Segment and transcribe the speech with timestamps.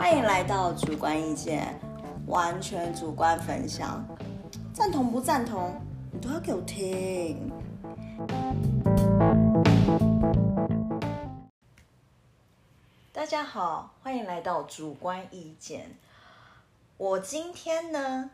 [0.00, 1.78] 欢迎来到主观意见，
[2.26, 4.02] 完全主观分享，
[4.72, 5.78] 赞同不赞同，
[6.10, 7.52] 你都要给我听。
[13.12, 15.94] 大家好，欢迎来到主观意见。
[16.96, 18.30] 我今天呢，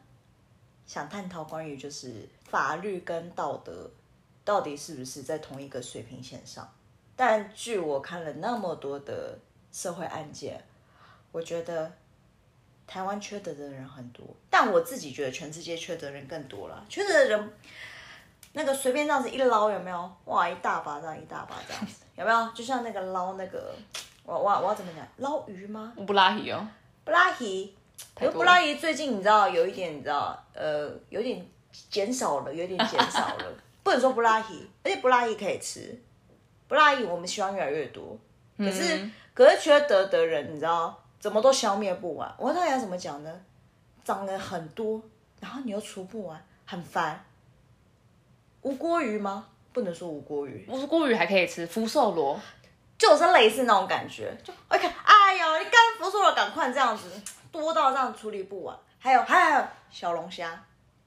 [0.86, 3.90] 想探讨关于就是法律跟道德
[4.44, 6.72] 到底是不是在同一个水平线上。
[7.16, 9.41] 但据我看了那么多的
[9.73, 10.62] 社会案件，
[11.36, 11.92] 我觉得
[12.86, 16.82] 台湾缺德的人很多，但我自己觉得全世界缺德人更多了。
[16.88, 17.52] 缺德的人，
[18.54, 20.10] 那个随便这样子一捞有没有？
[20.24, 22.50] 哇，一大把这样，一大把这样子，有没有？
[22.54, 23.74] 就像那个捞那个，
[24.24, 25.06] 我我我要怎么讲？
[25.18, 25.92] 捞鱼吗？
[26.06, 26.66] 布拉提哦，
[27.04, 27.77] 布拉提，
[28.14, 31.46] 可是布拉提最近你知道有一点，你知道呃，有点
[31.91, 33.52] 减少了，有点减少了。
[33.84, 36.00] 不能说布拉提，而且布拉提可以吃，
[36.66, 38.16] 布拉提我们希望越来越多。
[38.56, 42.32] 可是，可是缺德的人，你知道怎么都消灭不完。
[42.38, 43.41] 我到底要怎么讲呢？
[44.05, 45.02] 长了很多，
[45.41, 47.24] 然后你又除不完，很烦。
[48.62, 49.48] 无锅鱼吗？
[49.72, 52.38] 不能说无锅鱼，无锅鱼还可以吃，福寿螺
[52.96, 54.33] 就是类似那种感觉。
[54.44, 57.10] 就 OK，哎呦，你干福寿螺赶快这样子，
[57.50, 58.78] 多到这样处理不完。
[59.00, 60.62] 还有，还有，还有小龙虾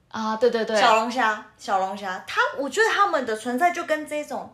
[0.09, 4.53] 啊，对对对，小龙虾，小龙虾，它，我觉得它们的存在就跟这种，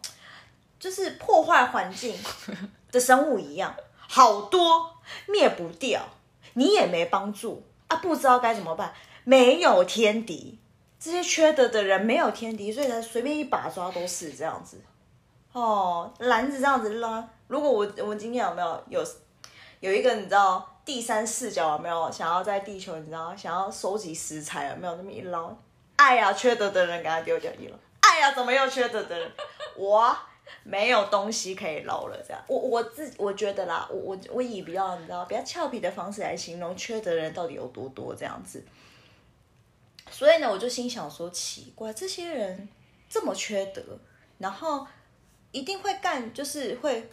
[0.79, 2.15] 就是破坏环境
[2.91, 4.94] 的生物一样，好多
[5.27, 6.01] 灭不掉，
[6.53, 10.59] 你也没帮助啊，不知道该怎么办，没有天敌。
[10.99, 14.81] 这些缺德的人没有天敌，所以才随便一把抓都是这样子。
[15.51, 19.03] 哦，篮子这样子拉，如果我我今天有没有有
[19.79, 25.55] 有一个你知道第三视角有没有想要在地球你知道想要收集食材有没有那么一捞？
[25.97, 27.79] 哎呀，缺德的人给他丢掉一了。
[28.01, 29.31] 哎呀，怎么又缺德的人？
[29.77, 30.17] 我
[30.63, 32.43] 没有东西可以捞了，这样。
[32.47, 38.63] 我我自我觉得啦，我我我以比较你知道比较俏皮的方式来形容缺德人到底有多多这样子。
[40.11, 42.69] 所以呢，我就心想说，奇怪，这些人
[43.09, 43.81] 这么缺德，
[44.37, 44.85] 然后
[45.51, 47.09] 一定会干，就是会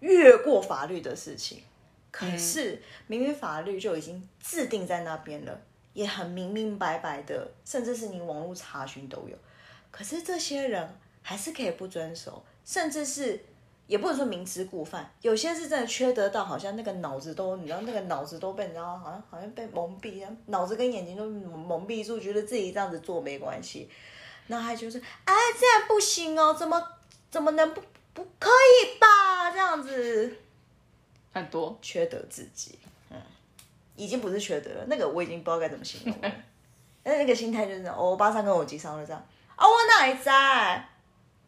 [0.00, 1.62] 越过法律的事情。
[2.10, 5.60] 可是明明法律就已经制定在那边了，
[5.92, 9.36] 也很明明白白的，甚至是你网络查询都有。
[9.90, 10.96] 可是这些人
[11.26, 13.42] 还是可以不遵守，甚至是
[13.86, 23.88] 也不能说明知故犯，有些是真的缺德到好像那个脑子都，你知道那个脑子都被你知道好像好像被蒙蔽，脑子跟眼睛都蒙蔽住，觉得自己这样子做没关系，
[24.48, 26.86] 那还就是哎这样不行哦，怎么
[27.30, 29.50] 怎么能不不可以吧？
[29.50, 30.36] 这样子
[31.32, 33.16] 很多缺德自己，嗯，
[33.96, 36.32] 已经不是缺德了，那个我已经不知道该怎么形容了，
[37.04, 39.26] 那那个心态就是我巴上跟我机上了这样。
[39.56, 40.30] 啊，我哪会知？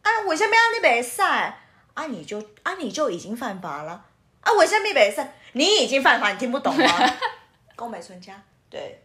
[0.07, 1.21] 啊，为什么你袂使？
[1.21, 4.05] 啊，你就啊，你就已经犯法了。
[4.39, 5.27] 啊，为什么袂使？
[5.51, 6.87] 你已经犯法，你听不懂吗？
[7.75, 9.03] 宫美春家，对。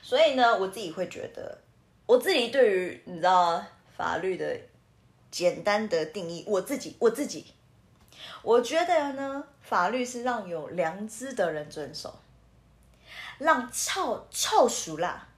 [0.00, 1.60] 所以呢，我自己会觉得，
[2.06, 3.62] 我自己对于你知道
[3.94, 4.58] 法律的
[5.30, 7.52] 简单的定义，我自己我自己，
[8.40, 12.18] 我觉得呢，法律是让有良知的人遵守，
[13.36, 15.28] 让臭臭熟啦，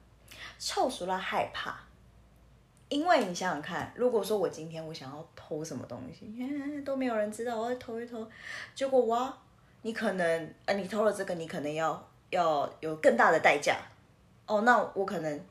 [0.57, 1.83] 臭熟啦害怕。
[2.93, 6.31] 因为你想想看，如果说我今天我想要偷什么东西，
[6.85, 8.23] 都没有人知道，我要偷一偷，
[8.75, 9.35] 结果哇，
[9.81, 13.77] 你可能呃，你偷了这个，你可能要要有更大的代价，
[14.45, 15.41] 哦，那我可能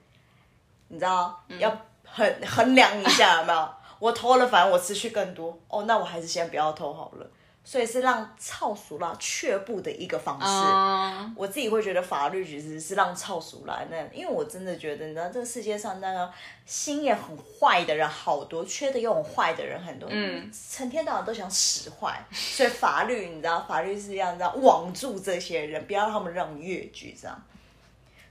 [0.86, 1.68] 你知道要
[2.04, 3.68] 衡衡量一下有没有？
[3.98, 7.26] 我偷了，反正我失去更多，哦，那我还是先不要偷好了。
[7.64, 11.32] 所以是让操俗啦却步的一个方式。
[11.36, 16.32] 我自己会觉得法律其实是让操俗啦，那因为我真的觉得，你知道这个世界上那个
[16.66, 22.20] 心也很坏的人好多，缺的又很坏的人很多，嗯，成天到晚都想使坏。
[22.32, 27.42] 所以法律，你知道，法律是要这样网住这些人，不要让他们让越矩这样。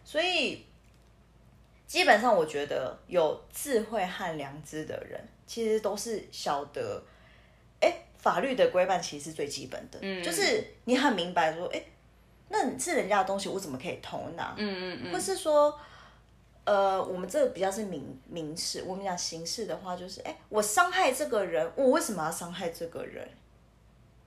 [0.03, 0.65] 所以
[1.87, 7.01] 基本上，我觉得有智慧和良知的人，其实都是晓得。
[8.21, 11.83] 法律的规范其实是最基本的，就是你很明白说，哎，
[12.49, 14.53] 那你是人家的东西，我怎么可以偷拿？
[14.57, 15.11] 嗯嗯嗯。
[15.11, 15.75] 或是说，
[16.63, 23.27] 呃，我们这个比较是民民事，我们讲刑事的话，就是，哎，我伤害这个人，我为什么要伤害这个人？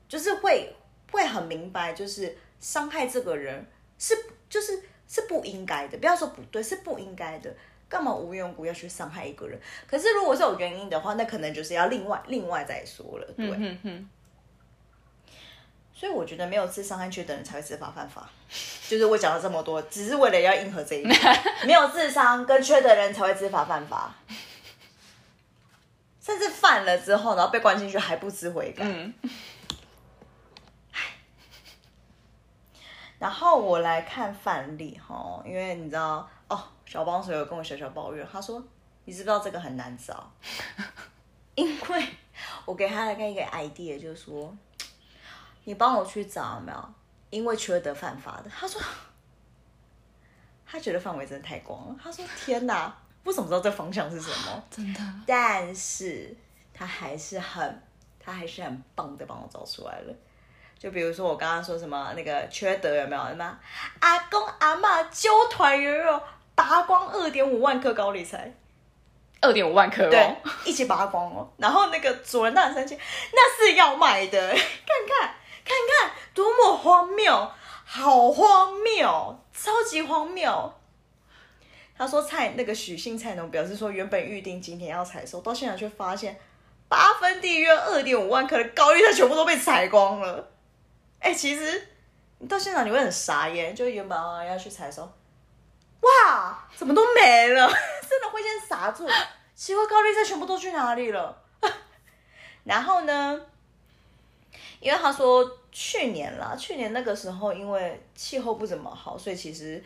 [0.09, 0.75] 就是会
[1.13, 3.65] 会很明白，就是伤害这个人
[3.99, 4.15] 是
[4.51, 7.55] 就是是不应该的，不要说不对，是不应该的。
[7.89, 9.61] 干嘛无缘无故要去伤害一个人？
[9.87, 13.27] 可是如果是有原因的话，那可能就是要另外另外再说了。
[13.37, 13.79] 对，
[15.95, 18.29] 所以我觉得没有智商和缺的人才会知法犯法。
[18.89, 21.21] 就是我讲了这么多，只是为了要应和这一点。
[21.65, 24.13] 没有智商跟缺的人才会知法犯法，
[26.21, 28.85] 甚至犯了之后，然后被关进去还不知悔改。
[33.19, 38.63] 然后我来看范例哈，因为你知道哦，小帮手有跟我小小抱怨，他说
[39.05, 40.31] 你知不知道这个很难找，
[41.55, 42.09] 因为
[42.65, 44.57] 我给他一个 idea，就是说
[45.65, 46.95] 你帮我去找有没有，
[47.31, 48.51] 因为缺德犯法的。
[48.51, 48.81] 他说
[50.67, 52.95] 他觉得范围真的太广了，他说天哪，
[53.25, 54.65] 我怎么知道这方向是什么？
[54.71, 56.37] 真的，但是
[56.73, 57.83] 他还是很，
[58.19, 60.15] 他还是很棒的帮我找出来了。
[60.79, 63.25] 就比如说我刚刚说什么那个缺德有没有？
[63.29, 63.59] 什么
[64.01, 66.21] 阿公阿妈揪团圆肉
[66.55, 68.53] 拔光二点五万颗高丽菜，
[69.41, 71.51] 二点五万颗对哦，，一起拔光哦。
[71.59, 72.99] 然后那个主人当然生气，
[73.33, 74.57] 那是要卖的， 看
[75.09, 75.35] 看
[75.65, 77.51] 看看，多么荒谬，
[77.85, 80.73] 好荒谬，超级荒谬。
[81.97, 86.39] 他说菜那个许姓菜农表示说，原本预定今天要采收，到现场却发现
[86.89, 90.51] 八分地约二点五万颗的高丽菜全部都被采光了。
[91.21, 91.89] 哎、其实
[92.39, 95.11] 你到现场你会很傻耶，就原本啊要去采收，
[96.05, 97.67] 哇，怎么都没了，
[98.09, 99.09] 真的会先傻住。
[99.55, 101.37] 奇怪，高丽菜全部都去哪里了？
[102.65, 103.41] 然后呢？
[104.81, 109.83] 因为他说去年啦，去年那个时候因为气候不怎么好，所以其实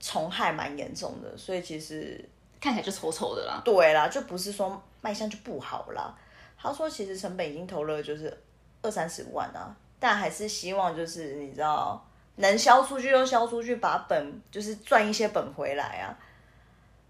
[0.00, 2.24] 虫害蛮严重的，所以其实
[2.58, 3.60] 看起来就丑丑的啦。
[3.62, 6.14] 对啦，就不是说卖相就不好啦。
[6.56, 8.34] 他说其实成本已经投了就是
[8.80, 12.02] 二三十万啊，但还是希望就是你知道
[12.40, 16.12] 能销出去就销出去，把本就是赚一些本回来啊。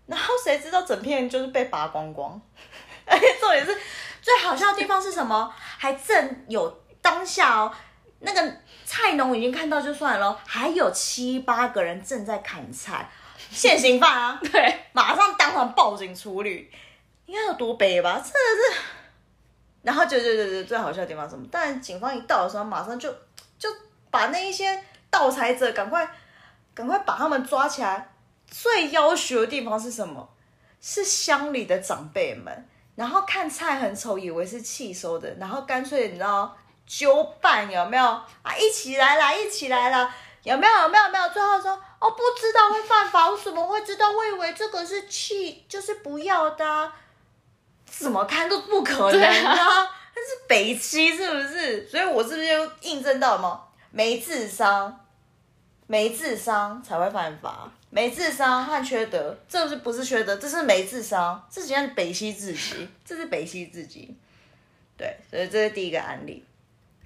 [0.06, 2.41] 然后谁知道整片就是被拔光光，
[3.06, 3.77] 而且重点是
[4.21, 5.53] 最好笑的地方是什么？
[5.56, 7.73] 还正有当下哦，
[8.19, 13.09] 那个菜农已经看到就算了咯，还有七八个人正在砍菜，
[13.50, 14.41] 现行犯啊！
[14.50, 16.69] 对，马上当场报警处理，
[17.27, 18.15] 应该有多悲吧？
[18.15, 18.81] 真的是。
[19.82, 21.47] 然后就就就就最好笑的地方是什么？
[21.50, 23.11] 但警方一到的时候，马上就
[23.59, 23.69] 就
[24.11, 26.08] 把那一些盗采者赶快
[26.74, 28.12] 赶快把他们抓起来。
[28.46, 30.28] 最要求的地方是什么？
[30.80, 38.56] 是乡里的长辈们，然后看菜很丑，以为是气收的，然后干脆你知道揪办有没有啊？
[38.58, 40.12] 一起来啦，一起来啦！
[40.42, 40.72] 有没有？
[40.82, 41.04] 有没有？
[41.04, 41.28] 有没有？
[41.28, 41.70] 最后说
[42.00, 44.10] 哦，不知道会犯法，我怎么会知道？
[44.10, 46.92] 我以为这个是气，就是不要的、啊，
[47.86, 49.52] 怎么看都不可能对啊！
[49.52, 51.86] 啊 那是北七是不是？
[51.86, 53.69] 所以我是不是就印证到什么？
[53.90, 55.06] 没智商，
[55.87, 60.37] 没智商才会犯法，没智商和缺德，这是不是缺德？
[60.37, 64.16] 这是没智商，这是北西自己，这是北西自己。
[64.96, 66.44] 对，所以这是第一个案例。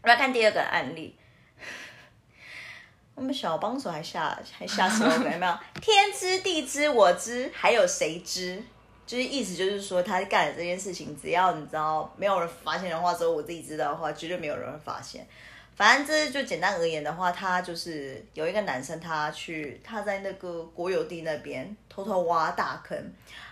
[0.02, 1.16] 我们来看第二个案例。
[3.14, 5.58] 我们小帮手还下还下 slogan 有没有？
[5.80, 8.62] 天知地知我知，还有谁知？
[9.06, 15.26] 就是意思就是说，他干的这件事情，只要你知道没有人发现的话，只有我自己知道的话，绝对没有人会发现。
[15.74, 22.96] 反正这就简单而言的话，他就是有一个男生，他去他在那个国有地那边偷偷挖大坑，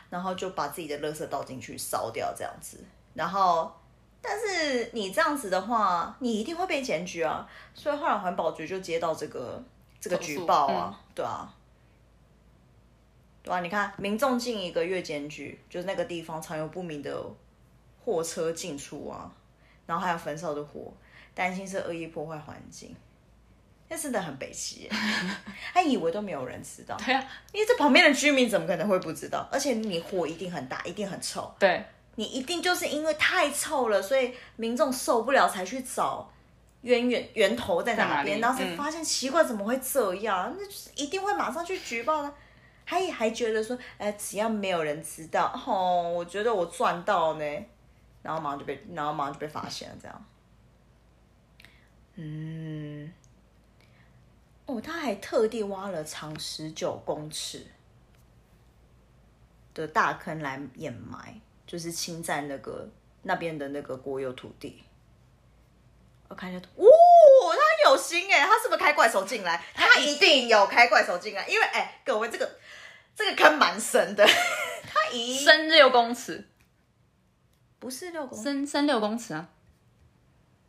[0.08, 2.78] 然后就把自己的垃圾倒进去烧掉这样子。
[3.14, 3.72] 然后，
[4.20, 7.48] 但是你这样子的话，你一定会被检举啊。
[7.74, 9.62] 所以后来环保局就接到这个
[10.00, 11.52] 这个举报啊，对啊。
[13.42, 17.20] 对啊，你看，民众近一个月检举，就是那个地方常有不明的
[18.04, 19.28] 货车进出啊，
[19.84, 20.92] 然后还有焚烧的火，
[21.34, 22.94] 担心是恶意破坏环境。
[23.88, 24.90] 那真的很北齐耶，
[25.74, 29.46] 他以为都没有人知道，对啊，因为这旁边的居民怎么可能会不知道？
[29.52, 36.26] 而且你火一定很大，一定很臭，对，你一定就是因为太臭了，所以民众受不了才去找
[36.80, 42.32] 源源源头在哪边，哪然后才嗯发现奇怪怎么会这样，那就是一定会马上去举报的。
[42.84, 47.44] 还还觉得说，哎、只要没有人知道，哦，我觉得我赚到呢，
[48.22, 50.24] 然后马上就被，然后马上就被发现了，这样。
[52.14, 53.12] 嗯，
[54.66, 57.66] 哦，他还特地挖了长十九公尺
[59.72, 62.88] 的大坑来掩埋，就是侵占那个
[63.22, 64.84] 那边的那个国有土地。
[66.28, 66.88] 我看一下图，哦，
[67.52, 69.62] 他有心哎，他是不是开怪兽进来？
[69.74, 72.58] 他一定有开怪兽进来，因为哎，各位这个
[73.14, 74.26] 这个坑蛮深的，
[74.90, 76.48] 他一深六公尺，
[77.78, 79.50] 不是六公深深六公尺啊，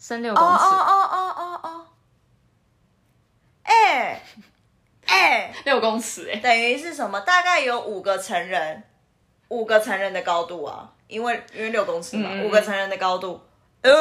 [0.03, 1.87] 深六哦公尺，哦哦哦哦哦，
[3.63, 4.21] 哎
[5.05, 7.21] 哎，六公尺哎，等于是什么？
[7.21, 8.83] 大概有五个成人，
[9.47, 13.41] 五个成人的高度啊，因为因为六公尺嘛，五个成人的高度，
[13.81, 13.91] 哎，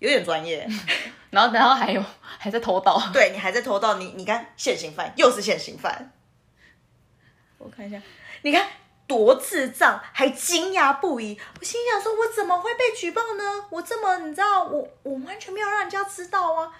[0.00, 0.68] 有点专业。
[1.30, 6.10] 然后然后还有还在偷盗，对你还在偷盗，你你看现行犯又是现行犯。
[7.58, 8.02] 我看一下，
[8.42, 8.68] 你看
[9.08, 11.40] 多智障，还惊讶不已。
[11.58, 13.64] 我心想说，我怎么会被举报呢？
[13.70, 16.70] 我这么你知道，我我完全没有让人家知道啊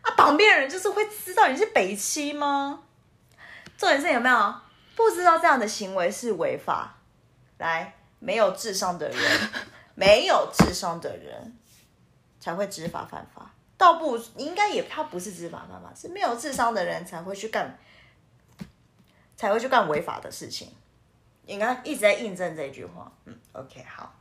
[0.00, 0.10] 啊！
[0.10, 2.82] 啊，旁边人就是会知道你是北七吗？
[3.76, 4.54] 重点是有没有
[4.96, 6.96] 不知道这样的行为是违法？
[7.58, 9.18] 来，没有智商的人，
[9.94, 11.56] 没有智商的人
[12.40, 13.50] 才会知法犯法。
[13.76, 17.78] 倒不应该也，他不是知法犯法，是没有智商的人才会去干，
[19.36, 20.74] 才会去干违法的事情。
[21.46, 23.10] 应该一直在印证这句话。
[23.24, 24.12] 嗯，OK，好。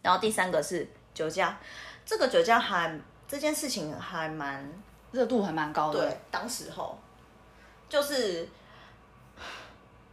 [0.00, 1.58] 然后第三个是酒驾，
[2.06, 4.66] 这个酒驾还这件事情还蛮
[5.12, 6.00] 热度还蛮高的。
[6.00, 6.98] 对，当时候
[7.88, 8.48] 就是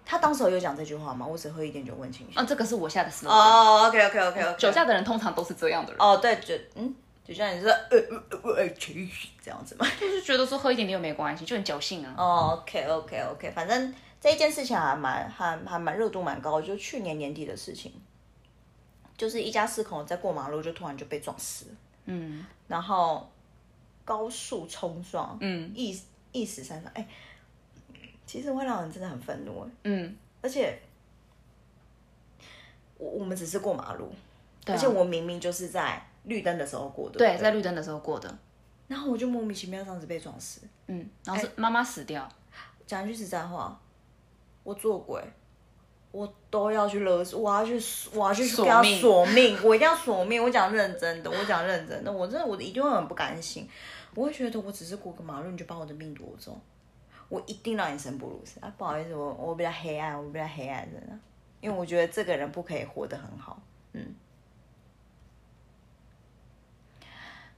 [0.05, 1.25] 他当时候有讲这句话吗？
[1.25, 2.36] 我只喝一点酒问清醒。
[2.41, 3.29] 啊，这个是我下的 slogan。
[3.29, 4.57] 哦，OK OK OK OK。
[4.57, 6.01] 酒驾的人通常都是这样的人。
[6.01, 6.95] 哦，对，酒嗯，
[7.25, 7.98] 酒驾你是呃
[8.29, 9.86] 呃呃这样子吗？
[10.00, 12.13] 就是觉得说喝一点点又没关系，就很侥幸啊。
[12.17, 17.92] 哦，OK OK OK，反正这一件事情还蛮还还蛮热度蛮高的，就去年年底的事情。
[19.18, 21.72] 就是一家四口在过马路，就突然就被撞死了。
[22.06, 23.30] 嗯，然后
[24.04, 26.00] 高速冲撞，嗯，一
[26.32, 26.92] 一死三伤。
[26.96, 27.08] 哎，
[28.25, 29.70] 其实会让人真的很愤怒。
[29.84, 30.80] 嗯，而且
[32.98, 34.12] 我我们只是过马路，
[34.66, 38.38] 而且我明明就是在绿灯的时候过的，对，在绿灯的时候过的。
[38.88, 40.62] 然后我就莫名其妙这样子被撞死。
[40.88, 42.28] 嗯，然后是妈妈死掉。
[42.88, 43.80] 讲一句实在话，
[44.63, 45.22] 我做鬼，
[46.12, 47.74] 我都要去勒索，我要去，
[48.13, 50.44] 我要去索给他命索命，我一定要索命。
[50.44, 53.68] 我讲认真的，我讲认真的，我真的我一定会很不甘心，
[54.13, 56.60] 我会觉得我只是过个马路，你就把我的命夺走，
[57.30, 58.72] 我一定让你生不如死啊！
[58.77, 61.20] 不好意思，我我比较黑暗，我比较黑暗的人，
[61.62, 63.60] 因为我觉得这个人不可以活得很好，
[63.94, 64.15] 嗯。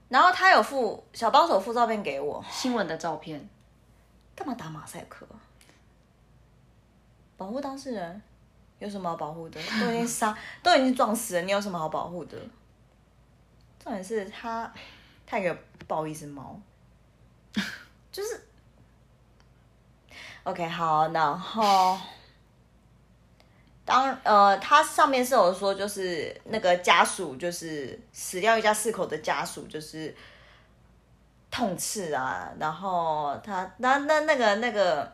[0.08, 3.48] 然后他有附小帮手附照片给我，新闻的照片，
[4.36, 5.36] 干嘛打马赛克啊？
[7.36, 8.22] 保护当事人
[8.78, 9.60] 有什么好保护的？
[9.80, 12.38] 都已经杀，都已经撞死了，你有什么好保护的？
[13.82, 14.72] 重点是他，
[15.26, 16.58] 他有个抱一只猫，
[18.10, 18.40] 就是
[20.44, 21.98] OK 好，然后
[23.84, 30.14] 当呃，他上面是有说，就是那个家属，就是死掉一家四口的家属，就是
[31.50, 35.12] 痛斥啊，然后他那那那个那个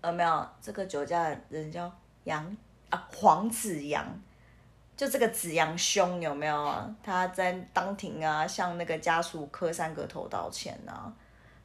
[0.00, 1.90] 呃没有这个酒驾的人叫
[2.24, 2.56] 杨
[2.88, 4.04] 啊黄子阳，
[4.96, 6.94] 就这个子阳兄有没有啊？
[7.02, 11.12] 他在当庭啊向那个家属磕三个头道歉啊，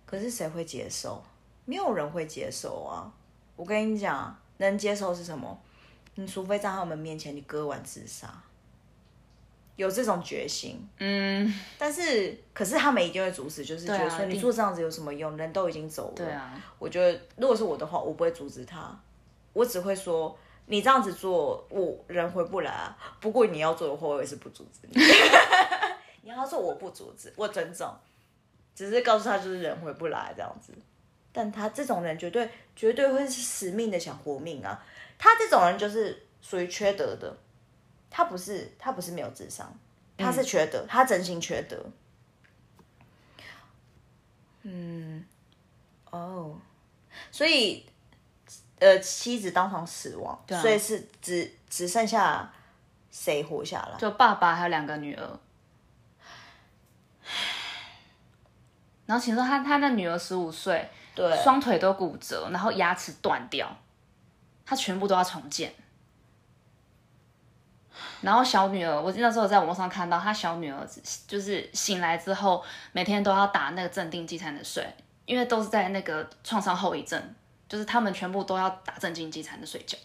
[0.06, 1.24] 可是谁会接受？
[1.66, 3.12] 没有人会接受啊！
[3.56, 5.60] 我跟你讲，能接受是什么？
[6.14, 8.28] 你除非在他们面前你割腕自杀，
[9.76, 10.88] 有这种决心。
[11.00, 15.36] 嗯，但是，可是他们一定会阻止，就是觉得说你做这样子有什么用？
[15.36, 16.14] 人都已经走了。
[16.16, 18.98] 对啊，我觉得如果是我的话，我不会阻止他，
[19.54, 22.98] 我只会说你这样子做，我人回不来啊。
[23.20, 25.02] 不过你要做的话，我也是不阻止你。
[26.24, 27.94] 你要说，我不阻止，我尊重，
[28.74, 30.74] 只是告诉他就是人回不来这样子。
[31.32, 34.82] 但他这种人绝对绝对会是死命的想活命啊！
[35.18, 37.36] 他这种人就是属于缺德的，
[38.18, 39.70] 他不是他不是没有智商，
[40.18, 41.86] 他是缺德，他真心缺德。
[44.62, 45.26] 嗯，
[46.12, 46.58] 哦，
[47.30, 47.86] 所以
[48.80, 52.50] 呃，妻子当场死亡，啊所以是只只剩下
[53.12, 53.98] 谁活下来？
[54.00, 55.40] 就爸爸还有两个女儿。
[59.06, 63.70] 然后听说他他的女儿十五岁，对，双腿都骨折，然后牙齿断掉，
[64.66, 65.76] 他全部都要重建。
[68.22, 70.88] 然后小女儿，我那时候在网上看到，他小女儿
[71.28, 74.88] 就是醒来之后，每天都要打那个镇定剂才能睡，
[75.26, 77.22] 因为都是在那个创伤后遗症，
[77.68, 79.98] 就是他们全部都要打镇静剂才能睡觉。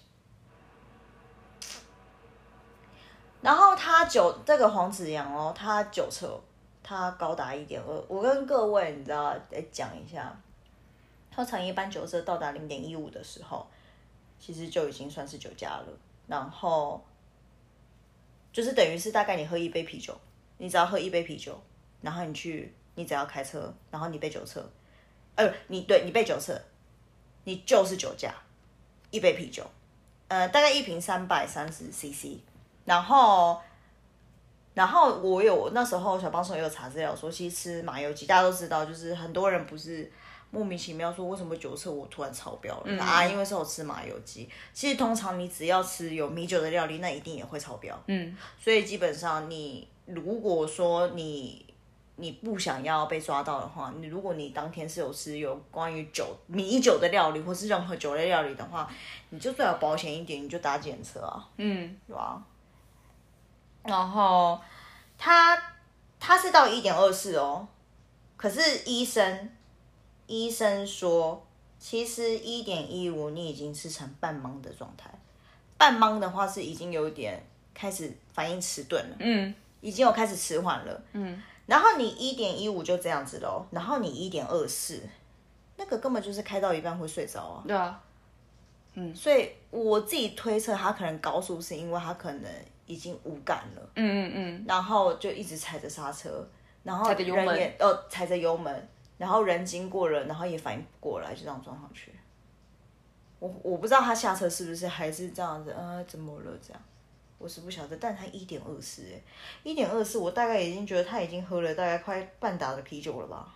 [3.40, 6.38] 然后他酒这个黄子阳哦，他酒测
[6.82, 10.30] 他高达一点二，我跟各位你知道来讲一下，
[11.34, 13.66] 通常一般酒测到达零点一五的时候，
[14.38, 15.86] 其实就已经算是酒驾了。
[16.26, 17.02] 然后
[18.52, 20.18] 就是等于是大概你喝一杯啤酒，
[20.58, 21.60] 你只要喝一杯啤酒，
[22.00, 24.68] 然后你去你只要开车，然后你被酒测，
[25.36, 26.60] 呃，你对你被酒测，
[27.44, 28.34] 你就是酒驾，
[29.10, 29.64] 一杯啤酒，
[30.28, 32.38] 呃，大概一瓶三百三十 CC。
[32.86, 33.60] 然后，
[34.74, 40.10] 然后我有那时候小帮手也有查资料说，其实吃麻油鸡大家都知道，就是很多人不是
[40.50, 43.24] 莫名其妙说为什么酒测我突然超标了、啊？
[43.24, 44.48] 因为是我吃麻油鸡。
[44.72, 47.96] 其实通常你只要吃有米酒的料理，那一定也会超标。
[48.06, 51.64] 嗯，所以基本上你如果说你
[52.16, 58.90] 你不想要被抓到的话，你如果你当天是有吃有关于酒米酒的料理，或是任何酒类料理的话，
[59.30, 61.48] 你就最好保险一点，你就打检测啊。
[61.56, 62.42] 嗯，对吧？
[63.84, 64.60] 然后
[65.16, 65.56] 他
[66.18, 67.66] 他是到一点二四哦，
[68.36, 69.50] 可是医生
[70.30, 71.44] 医生说，
[71.80, 75.10] 其实一点一五你已经是成半懵的状态，
[75.76, 77.42] 半懵的话是已经有点
[77.74, 85.02] 开始反应迟钝了，嗯，已经有开始迟缓了，嗯，然后你一点一五就这样子喽，然后你一点二四，
[85.76, 88.00] 那个根本就是开到一半会睡着啊，对啊，
[88.94, 89.12] 嗯。
[89.14, 92.50] 所以我自己推测他可能高速是因为他可能
[92.86, 96.46] 已经无感了，嗯嗯嗯，然后就一直踩着刹车，
[96.84, 97.46] 然后踩着油门。
[97.46, 98.88] 人也呃踩着油门，
[99.20, 102.10] 然后人经过了，然后也反应不过来，就这样撞上去。
[103.38, 106.82] 我我不知道他下车是不是还是这样子，呃，怎么了这样？
[107.36, 109.20] 我是不晓得，但他一点二四，哎，
[109.62, 113.54] 一点二四，我大概已经觉得他已经喝了大概快半打的啤酒了吧。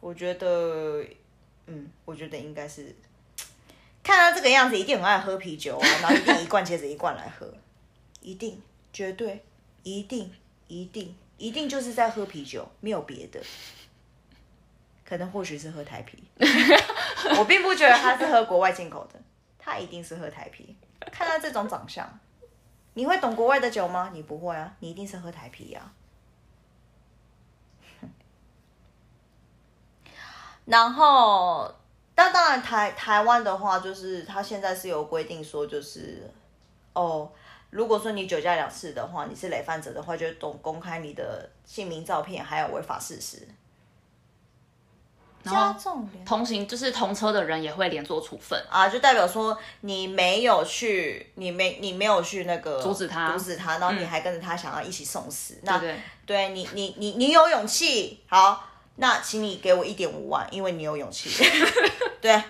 [0.00, 1.04] 我觉得，
[1.66, 2.92] 嗯，我觉得应该是，
[4.02, 7.48] 看他这个样子，一定很爱喝啤酒啊，然后一定一罐接着一罐来喝，
[8.20, 8.60] 一定，
[8.92, 9.44] 绝对，
[9.84, 10.28] 一定，
[10.66, 13.40] 一定，一定就是在喝啤酒，没有别的。
[15.04, 16.22] 可能或许是喝台啤，
[17.38, 19.20] 我并不觉得他是喝国外进口的，
[19.58, 20.76] 他一定是喝台啤。
[21.12, 22.08] 看他这种长相，
[22.94, 24.10] 你会懂国外的酒吗？
[24.14, 25.92] 你不会啊，你一定是喝台啤呀、
[30.64, 31.70] 然后，
[32.14, 36.30] 但当然台台湾的话，就是他现在是有规定说，就是
[36.94, 37.30] 哦，
[37.68, 43.46] 如果说你酒驾两次的话，你是累犯者的话，就懂公开你的姓名、照片，还有违法事实。
[45.44, 48.58] 加然后重连同行就是同车的人也会连坐处分。
[48.70, 55.94] 啊，就代表说你没有去，你没你没有去那个阻止他阻止他，然后你还跟着他想要一起送死，那对
[56.26, 61.30] 对，对你你你你有勇气，好，那请你给我一点五万，因为你有勇气。
[62.22, 62.42] 对，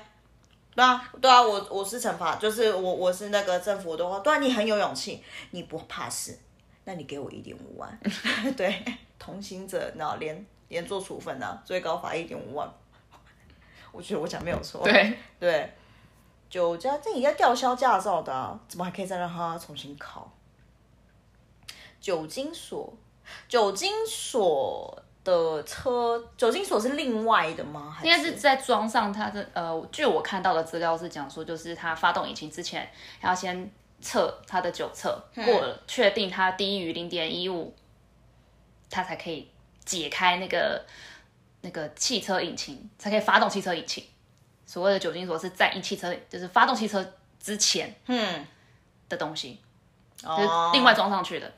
[0.75, 6.39] 对啊，对啊，我我是惩罚，就是我我是那个政府的话，对啊，你很有勇气，你不怕死，
[6.85, 7.99] 那你给我一点五万。
[8.57, 8.85] 对，
[9.19, 12.73] 同行者那连连坐处分啊，最高罚一点五万。
[13.95, 14.83] 我觉得我讲没有错。
[14.83, 15.73] 对， 对，
[16.51, 20.31] 酒驾这也要吊销驾照的、啊，怎么还可以再让他重新考？
[22.01, 22.93] 酒精锁，
[23.49, 27.91] 酒精锁的车，酒精锁是另外的吗？
[27.97, 32.87] 还应该是在装上它的呃，据我看到的资料是讲说，就是它发动引擎之前
[33.23, 33.71] 要先
[34.03, 37.75] 测它的酒测，过了确定它低于零点一五，
[38.91, 39.51] 它才可以
[39.87, 40.85] 解开那个
[41.65, 44.05] 那个汽车引擎，才可以发动汽车引擎。
[44.67, 47.05] 所谓的酒精锁是在一汽车就是发动汽车
[47.41, 48.47] 之前嗯，
[49.09, 49.59] 的东西，
[50.23, 51.51] 哦就是另外装上去的。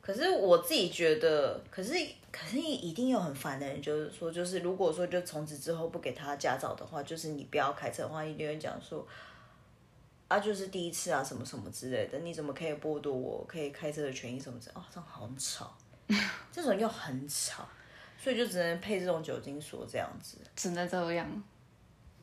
[0.00, 1.94] 可是我自己觉得，可是
[2.30, 9.04] 可是一定有很烦的人，就是说，就是如果说就从此之后不给他驾照的话，就是你不要开车的话，一定会讲说，
[10.28, 14.80] 啊，就是第一次啊，什么什么之类的，你怎么可以剥夺我可以开车的权益什么之类的？
[14.80, 15.76] 哦，这样好吵，
[16.52, 17.66] 这种又很吵，
[18.18, 20.38] 所以就只能配这种酒精锁这样子。
[20.54, 21.42] 只能这样。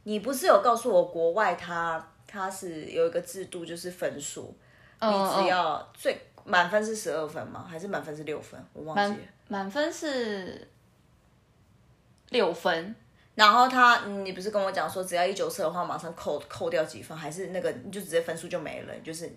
[0.03, 4.53] 你不是有告诉我国外它它是有一个制度，就是分数，
[4.99, 7.65] 嗯你只要最满分是十二分吗？
[7.69, 8.59] 还是满分是六分？
[8.73, 9.17] 我忘记满了。
[9.47, 10.67] 满分是
[12.29, 12.95] 六分，
[13.35, 19.31] 然后他，嗯你不是跟我讲说，只要一九测的话，马上扣扣掉几分，还是那个你就直接分数就没了，就是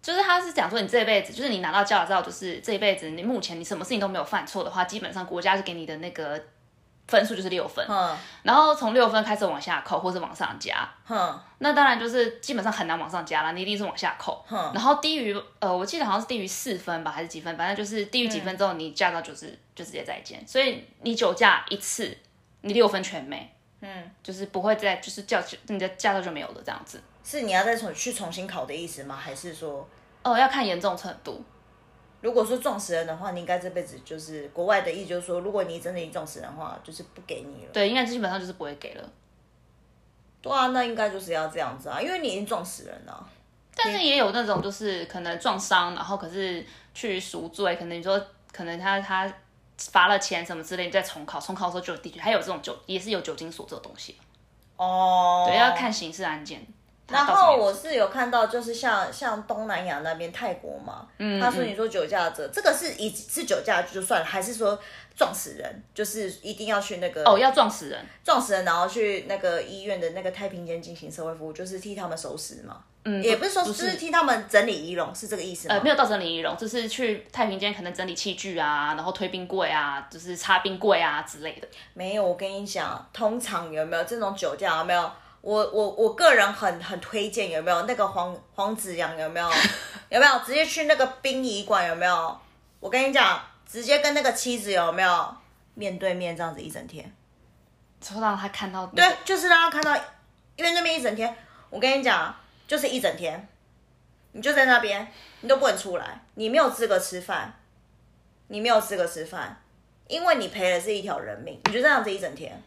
[0.00, 6.40] 就是他是讲说你这辈子，就是你拿到驾照，就是这一辈子你目前你什么事情都没有犯错的话，基本上国家是给你的那个
[7.06, 14.44] 分数就是六分，嗯然后从六分开始往下扣或是往上加，哼那当然就是基本上很难往上加啦，你一定是往下扣。
[14.46, 20.46] 哼然后低于呃，我记得好像是低于四分吧，还是几分，反正就是低于几分之后，你驾照就是就直接再见。
[20.46, 22.16] 所以你酒驾一次，
[22.60, 27.00] 你六分全没，嗯，就是不会再就是驾你的驾照就没有了这样子。
[27.22, 29.14] 是你要再重去重新考的意思吗？
[29.16, 29.86] 还是说，
[30.22, 31.44] 哦，要看严重程度。
[32.20, 37.72] 如果说撞死人的话，你应该这辈子就是国外的意思，就是说，如果你真的撞死人的话，就是不给你了。
[37.72, 39.12] 对，应该基本上就是不会给了。
[40.42, 43.28] 对啊，那应该就是要这样子啊，因为你已经撞死人了。
[43.76, 49.32] 但是也有那种就是可能撞伤，然后可是去赎罪，可能你说可能他他
[49.92, 54.16] 罚了钱什么之类，你再重考，重考的时候就有地区，还有这种酒也是有酒精锁这个东西，
[54.76, 56.66] 哦，对，要看刑事案件。
[57.08, 64.78] 然后我是有看到，就是像像东南亚那边泰国嘛，嗯他说你说酒驾者，这个是以是酒驾就算了，还是说
[65.18, 75.74] 撞死人，就是一定要去那个哦要撞死人，撞死人，然后去那个医院的那个太平间进行社会服务，就是替他们收尸嘛，嗯，也不是说不就是替他们整理仪容，是这个意思吗？
[75.74, 81.66] 呃，没有到整理仪容，就是去太平间可能整理器具啊，然后推冰柜啊，就是擦冰柜啊之类的。
[81.94, 84.78] 没有，我跟你讲，通常有没有这种酒驾？
[84.78, 85.10] 有没有？
[85.40, 89.18] 我我我个人很很推荐，有没有那个黄黄子阳？
[89.18, 89.50] 有没有？
[90.10, 91.88] 有没有直接去那个殡仪馆？
[91.88, 92.38] 有没有？
[92.80, 95.36] 我跟你讲，直接跟那个妻子有没有
[95.74, 97.14] 面对面这样子一整天？
[98.00, 99.94] 就让他看到、对，就是让他看到，
[100.56, 101.36] 因为那边一整天，
[101.68, 102.34] 我跟你讲，
[102.66, 103.46] 就是一整天，
[104.32, 107.52] 你就在那边，你都不能出来，你没有资格吃饭，
[108.46, 109.60] 你没有资格吃饭，
[110.06, 112.62] 因为你赔的是一条人命，你就这样子一整天，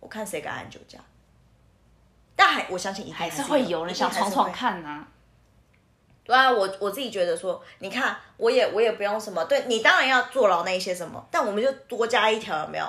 [0.00, 0.98] 我看谁敢按酒驾。
[2.36, 4.72] 但还我相信一定还是是会有人想闯闯看。
[4.74, 5.06] 看呐、
[6.24, 12.86] 对啊，我我自己觉得说，你看，我也我也不用什么，对你当然要坐牢那些什么，但我们就多加一条，有没有？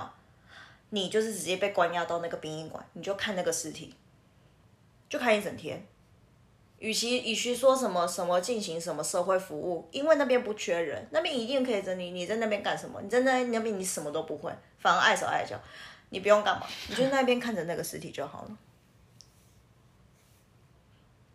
[0.92, 3.94] 你就是直接被关押到那个殡仪馆，你就看那个尸体，
[5.10, 5.86] 就看一整天。
[6.78, 12.12] 与其与其说什么什么进行什么社会服务，因为那边不缺人，那边一定可以整理。
[12.12, 13.02] 你在那边干什么？
[13.02, 15.60] 你在那那边你什么都不会，反而碍手碍脚，
[16.10, 18.58] 你不用干嘛，你就那边看着那个尸体就好了。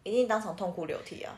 [0.02, 1.34] 一定当场痛哭流涕啊！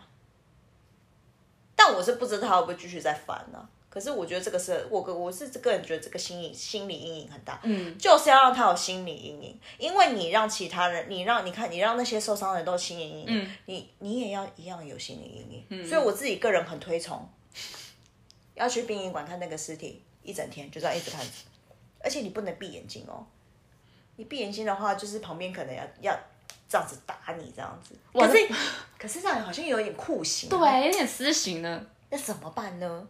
[1.85, 17.29] 但我是不知道他会不会继续再翻呢、可是我觉得这个是我个我是个人觉得这个心理心理阴影很大，嗯，就是要让他有心理阴影，因为你让其他人，你让你看你让那些受伤的人都有心理阴影，嗯，你你也要一样有心理阴影，嗯，所以我自己个人很推崇，
[18.55, 21.21] 要去殡仪馆看那个尸体一整天，就这样一直看，
[21.99, 23.27] 而且你不能闭眼睛哦，
[24.17, 26.19] 你闭眼睛的话，就是旁边可能要要
[26.73, 28.55] 这样子打你这样子，可是
[28.99, 30.51] 可是这样好像有点酷刑，啊。
[30.51, 33.07] 对，有点私刑呢，那怎么办呢？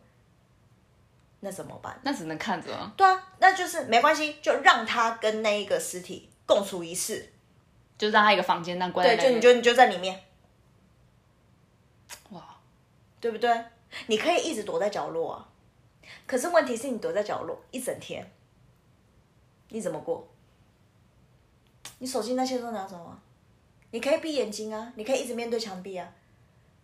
[1.38, 1.96] 那怎么办？
[2.02, 7.32] 那只能看着啊，对啊，那就是没关系，就让他跟那一个尸体共处一室，
[7.96, 10.24] 就让他一个房间那样关在对，就你就你就在里面，
[12.30, 12.56] 哇，
[13.20, 13.64] 对不对？
[14.08, 15.48] 你可以一直躲在角落啊，
[16.26, 18.28] 可是问题是你躲在角落一整天，
[19.68, 20.28] 你怎么过？
[21.98, 23.16] 你手机那些都拿走啊，
[23.92, 26.12] 你可以闭眼睛啊，你可以一直面对墙壁啊，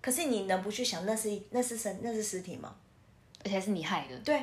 [0.01, 2.77] 可是你能不去想那是那是身那是尸体吗？
[3.45, 4.41] 而且还是你害的，对，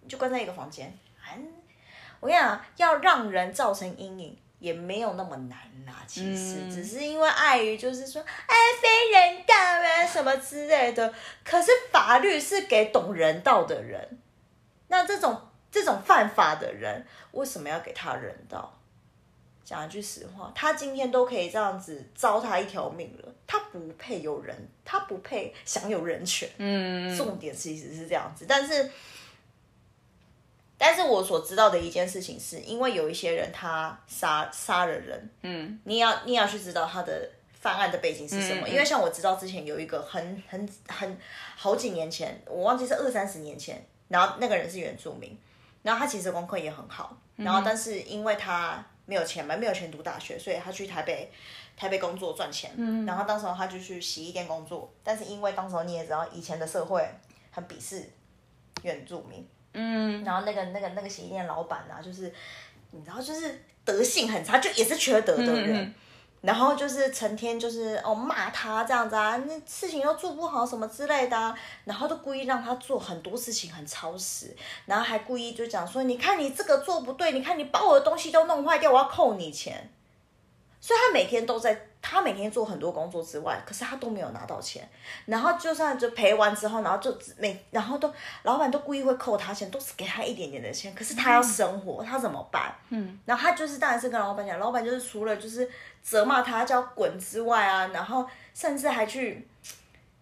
[0.00, 0.86] 你就关在一个房间。
[1.22, 1.38] 哎
[2.20, 11.12] 我跟你讲，要让人造成阴影也没有那么难啦，其实、嗯只是因为碍于就是说，哎，非人道啊什么之类的。
[11.44, 14.18] 可是法律是给懂人道的人，
[14.88, 15.38] 那这种
[15.70, 18.75] 这种犯法的人，为什么要给他人道？
[19.66, 26.48] 讲一句实话，他今天都可以这样子糟蹋一条命了，他不配有人，他不配享有人权。
[26.58, 28.88] 嗯，重点其实是这样子，但是，
[30.78, 41.18] 但是我所知道的一件事情是，因为有一些人他杀杀了人，嗯，你要你要去知道他的犯案的背景是什么，因为像我知道之前有一个很很很
[41.56, 45.36] 好几年前，我忘记是二三十年前，然后那个人是原住民，
[45.82, 51.32] 然后他其实功课也很好，然后但是因为他没有钱嘛，没有钱读大学，所以他去台北
[51.76, 57.08] 台北工作赚钱，嗯，然后当时候他就去洗衣店工作，但是因为当时候你也知道，以前的社会
[57.50, 58.10] 很鄙视
[58.82, 62.32] 原住民，嗯，然后那个那个那个洗衣店老板啊，就是
[62.90, 65.94] 你知道，就是德性很差，就也是缺德的人。
[66.40, 79.90] 然后就是成天就是哦骂他这样子啊，那事情又做不好什么之类的、然后都故意让他做很多事情很超时，然后还故意就讲说，你看你这个做不对，你看你把我的东西都弄坏掉，我要扣你钱。
[80.78, 84.88] 所以他每天都在，他每天做很多工作之外，可是他都没有拿到钱。
[85.24, 88.12] 然后就算就赔完之后，然后就只每然后都
[88.44, 92.72] 老板都故意会扣他钱，都是给他一点点的钱，可是他要生活，他怎么办？
[92.90, 95.68] 嗯，然后他就是当然是跟老板讲，老板就是除了就是
[96.00, 99.44] 责骂他叫滚之外啊，然后甚至还去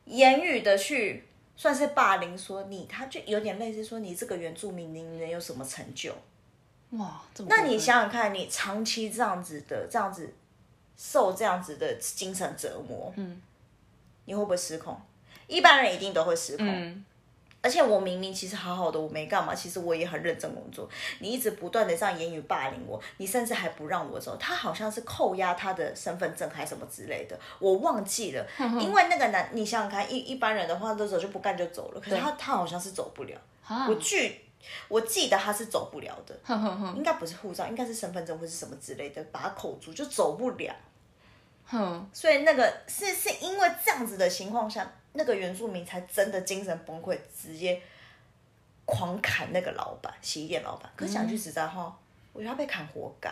[0.07, 1.23] 言语的去
[1.55, 6.15] 算是霸凌，说你他就有点类似说你这个原住民你能有什么成就？
[6.93, 10.33] 哇，那你想想看，你长期这样子的这样子
[10.97, 13.41] 受这样子的精神折磨，嗯，
[14.25, 15.01] 你会不会失控？
[15.47, 16.67] 一般人一定都会失控。
[16.67, 17.05] 嗯，
[17.61, 20.89] 而且我明明其实好好的，我没干嘛，其实我也很认真工作。
[21.19, 24.37] 你一直不断的这样言语霸凌我，你甚至还不让我走。
[24.37, 28.47] 他好像是扣押他的身份证还是什么之类的，我忘记了。
[28.81, 33.39] 因为那个男，你想想看，一一般人的话，都走就不干就走了，可是他他好像是走不了。
[33.67, 34.44] 啊我据
[34.89, 36.39] 我记得他是走不了的。
[36.43, 40.75] 哼哼哼应该不是护照，应该是身份证或是什么之类的，把他扣住就走不了。
[41.67, 47.81] 哼，所以那个是是因为这样子的情况下，那个原住民才真的精神崩溃，直接
[48.85, 50.91] 狂砍那个老板，洗衣店老板。
[50.95, 51.99] 可是讲句实在话，
[52.33, 53.31] 我觉得他被砍活该。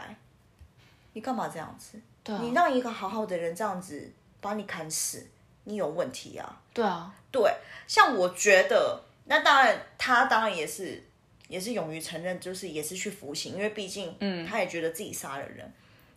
[1.14, 2.00] 你干嘛这样子？
[2.24, 5.26] 对啊，你让一个好好的人这样子把你砍死，
[5.64, 6.58] 你有问题啊！
[6.72, 7.54] 对啊，对，
[7.86, 11.04] 像我觉得，那当然，他当然也是
[11.52, 15.70] 也是勇于承认，就是也是去服刑，因为毕竟，嗯，他也觉得自己杀了人。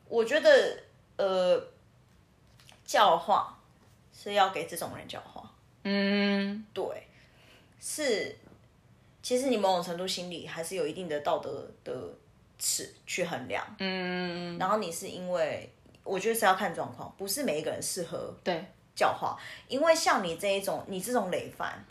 [0.08, 0.80] 我觉得，
[1.18, 1.62] 呃，
[2.86, 3.60] 教化
[4.18, 5.52] 是要给这种人教化，
[5.84, 6.86] 嗯，对，
[7.82, 8.34] 是，
[9.22, 11.94] 其实你某种程度心里还是有一定的道德的
[12.58, 15.70] 尺去衡量，嗯，然后你是因为
[16.06, 18.64] 我觉得是要看状况，不是每一个人适合对，
[18.96, 21.84] 教化，因为像你这一种，你这种累犯，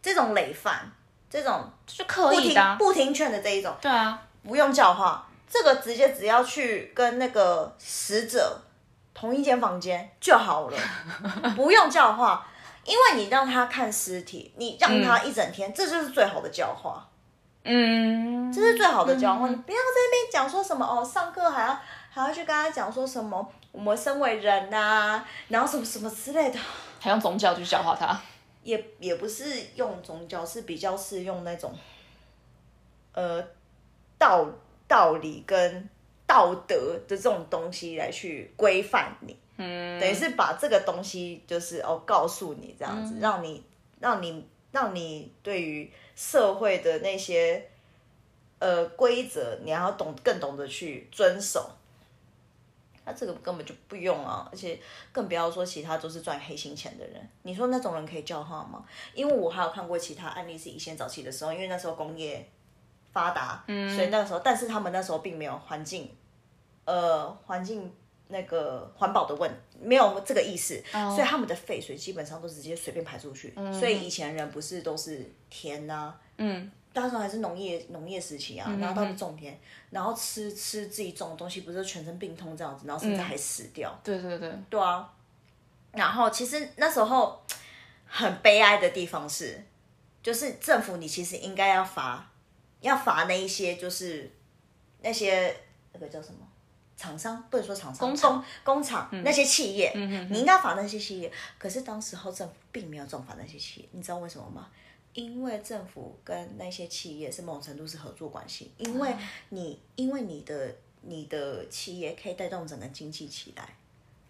[0.00, 0.90] 这种累犯，
[1.30, 8.60] 这种就刻不听意的啊、不听劝的这一种，对啊，不用教化，这个直接只要去跟那个死者
[9.14, 10.78] 同一间房间就好了，
[11.56, 12.46] 不用教化，
[12.84, 17.06] 因为你让他看尸体，你让他一整天，这就是最好的教化。
[17.64, 19.50] 嗯，这是最好的交换。
[19.50, 21.78] 你不要在那边讲说什么哦，上课还要
[22.10, 26.58] 还要去跟他讲说什么，我们身为人呐、然后什么什么之类的，
[26.98, 28.18] 还用宗教去教化他，
[28.68, 29.44] 也也不是
[29.76, 31.72] 用宗教，是比较是用那种
[33.14, 33.42] 呃
[34.18, 34.46] 道
[34.86, 35.88] 道理跟
[36.26, 39.34] 道德的这种东西来去规范你。
[39.56, 43.64] 嗯，等于是把这个东西就是哦告诉你这样子，让你
[44.00, 47.66] 让你让你对于社会的那些
[48.58, 51.70] 呃规则，你还要懂更懂得去遵守。
[53.08, 54.78] 那这个根本就不用啊，而且
[55.10, 57.28] 更不要说其他都是赚黑心钱的人。
[57.42, 58.84] 你说那种人可以教化吗？
[59.14, 62.46] 因为我还有看过其他案例，是以前早期的时候，因为那时候工业
[63.12, 66.14] 发达，嗯，所以那个时候，但是他们那时候并没有环境，
[66.84, 67.90] 呃，环境
[68.28, 73.54] 那个环保的问没有这个意识，所以他们的废水基本上都直接随便排出去。
[73.72, 79.58] 所以以前人不是都是田呐、嗯，那时候还是农业农业时期啊，然后到了种田，
[79.90, 83.96] 然后吃吃自己种的东西，不是全身病痛这样子，然后甚至还死掉。
[84.02, 85.12] 对对对，对啊，
[85.92, 87.42] 然后其实那时候
[88.06, 89.62] 很悲哀的地方是，
[90.22, 92.30] 就是政府你其实应该要罚，
[92.80, 94.30] 要罚那一些就是
[95.00, 95.54] 那些
[95.92, 96.40] 那个叫什么
[96.96, 99.92] 厂商，不能说厂商，工厂工工厂、那些企业，
[100.30, 101.32] 你应该罚那些企业。
[101.58, 104.68] 可是当时候政府并没有重罚那些企业，你知道为什么吗？
[105.14, 109.14] 因为政府跟那些企业是某种程度是合作关系，因为
[109.48, 113.76] 你因为你的你的企业可以带动整个经济起来，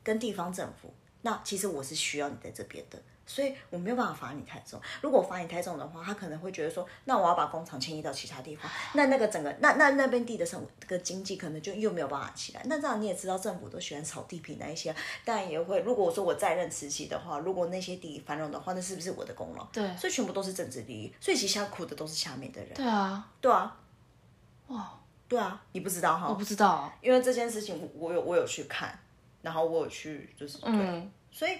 [0.02, 4.80] 跟地方政府，那其实我是需要你在这边的，所以我没有办法罚你太重。
[5.02, 12.62] 如果罚你太重的话，他可能会觉得说，那我要把工厂迁移到其他地方，那那个整个那那那边地的生这个经济可能就又没有办法起来。
[12.64, 15.80] 那这样你也知道，政府都喜欢炒地皮那一些，但也会。
[15.80, 19.64] 如果我说我在任时期的话，如果那些地繁荣的话，那是不是我的功劳？
[19.72, 22.72] 对所以全部都是政治利益，所以其实苦的都是下面的人。
[22.74, 23.76] 对啊，对啊，
[24.68, 26.28] 哇，对啊，你不知道哈？
[26.28, 28.98] 我不知道啊，因为这件事情我我有我有去看，
[29.42, 31.58] 然后我有去就是对，嗯，所以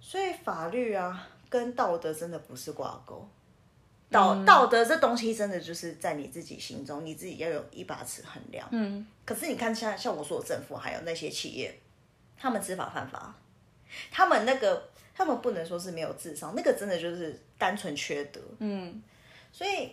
[0.00, 3.28] 所以法律啊跟道德真的不是挂钩。
[4.10, 8.66] 道、道德这东西真的就是在你自己心中，你自己要有一把尺衡量。
[8.72, 11.72] 嗯，可是你看像像我说的政府还有那些企业，
[12.36, 13.32] 他们知法犯法，
[14.10, 18.40] 他们那个他们不能说是没有智商，那个真的就是单纯缺德。
[18.58, 19.00] 嗯，
[19.52, 19.92] 所以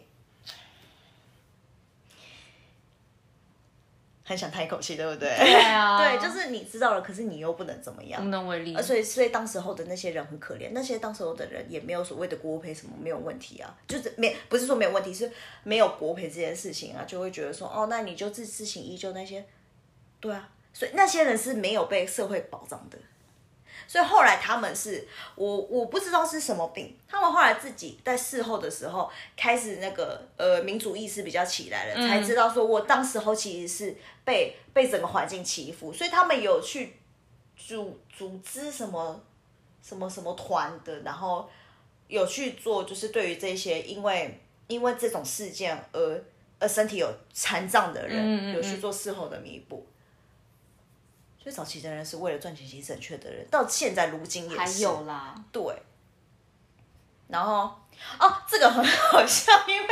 [4.28, 5.34] 很想叹一口气，对不对？
[5.40, 8.28] 对啊 对，就是你知道了，可是你又不能怎么样无。
[8.28, 15.32] 能为力啊，，所以所以当时候的那些人很可怜，那些当时候的人也没有所谓的国赔什么没有问题啊，就是没不是说没有问题，是
[15.64, 19.46] 没有国赔这件事情啊，就会觉得说哦，那你就自自行依旧那些，
[20.20, 22.98] 对啊，所以那些人是没有被社会保障的。
[23.88, 33.96] 所以后来他们是我我不知道是什么病，他们后来自己在事后的时候开始那个呃民主意识比较起来了，才知道说我当时候其实是
[34.26, 36.98] 被被整个环境欺负，所以他们有去
[37.56, 39.22] 组组织什么
[39.82, 41.50] 什么什么团的，然后
[42.08, 46.24] 有去做，就是对于这些因为因为这种事件而
[46.60, 49.86] 而身体有残障的人，嗯嗯嗯有去做事后的弥补。
[51.48, 55.64] 所以早期的人是为了赚钱，其实正确的人，到现在如今也是还有啦，对。
[57.30, 57.74] 然后
[58.20, 59.88] 哦，这个很好笑，因为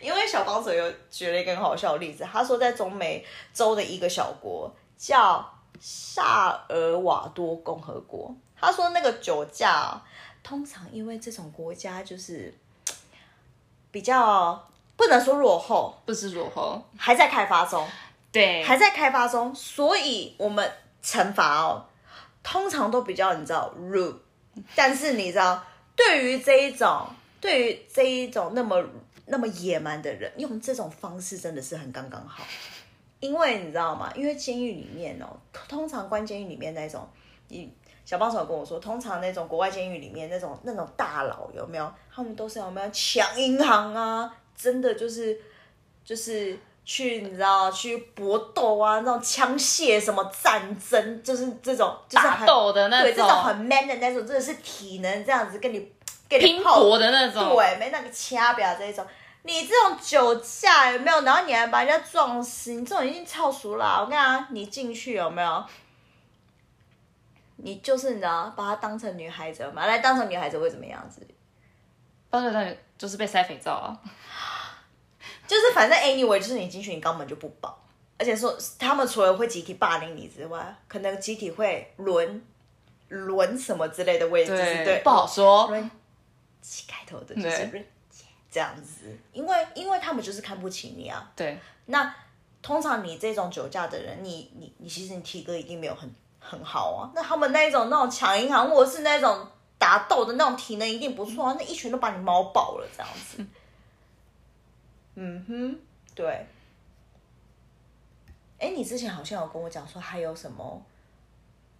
[0.00, 5.44] 因为小帮手有举了一个很好笑的例子，他说在中美洲的一个小国叫
[5.80, 10.06] 萨尔瓦多共和国，他说那个酒驾啊、
[10.44, 12.54] 通常因为这种国家就是
[13.90, 17.84] 比较不能说落后，不是落后，还在开发中，
[18.30, 20.70] 对，还在开发中，所以我们
[21.02, 21.86] 惩罚哦，
[22.42, 24.16] 通常都比较你知道 rude，
[24.74, 25.64] 但是你知道，
[25.96, 27.06] 对于这一种，
[27.40, 28.84] 对于这一种那么
[29.26, 32.44] 那么野蛮的人，用这种方式真的是很刚刚好，
[33.20, 34.12] 因为你知道吗？
[34.14, 35.26] 因为监狱里面哦，
[35.68, 37.08] 通常关监狱里面那种，
[37.48, 37.72] 你
[38.04, 41.92] 小帮手跟我说，通常那种国外监狱里面那种那种大佬有没有？
[42.14, 44.34] 他们都是有没有抢银行啊？
[44.56, 45.38] 真的就是
[46.04, 46.58] 就是
[46.90, 55.92] 去你知道去搏斗啊，那种枪械什么战争，就是这种就是打很斗的那种对这种种很 man 的那种，真的是体能这样子跟你
[56.30, 59.06] 跟你拼泡搏的那种，对，没那个掐表这一种，
[59.42, 61.20] 你这种酒驾有没有？
[61.20, 64.00] 然后你还把人家撞死，你这种已经超熟了。
[64.00, 65.62] 我跟你讲，你进去有没有？
[67.56, 71.20] 你就是你知道，把她当成女孩子嘛，来当成女孩子会怎么样子？
[72.30, 74.00] 当然当然就是被塞肥皂啊。
[75.48, 77.76] 就是反正 anyway，就是你进去你根本就不保，
[78.18, 82.40] 而且说他们除了会集体霸凌你之外，可能集体会轮
[83.08, 85.66] 轮什么之类的位置，对，对，不好说。
[85.68, 85.90] 轮
[86.60, 87.84] 七开头的就是轮
[88.50, 91.30] 这样子，因为因为他们就是看不起你啊。
[91.34, 92.14] 对，那
[92.60, 97.10] 通常你这种酒驾的人，你你你其实你体格一定没有很很好啊。
[97.14, 99.46] 那他们那一种那种抢银行或者是那种
[99.78, 103.44] 打斗的那种体能一定不错啊，那一拳都把你猫爆了这样子。
[105.20, 105.76] 嗯哼，
[106.14, 106.46] 对。
[108.60, 110.80] 哎，你之前好像有跟我讲说还有什么，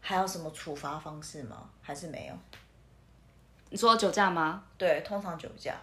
[0.00, 1.70] 还有什么处罚方式吗？
[1.80, 2.34] 还是没有？
[3.70, 4.64] 你说酒驾吗？
[4.76, 5.76] 对，通常酒驾，